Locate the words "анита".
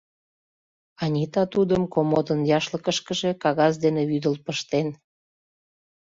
1.03-1.43